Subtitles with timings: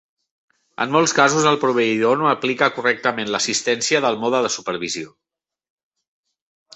[0.83, 5.13] En molts casos, el proveïdor no aplica correctament l'assistència del mode de supervisió.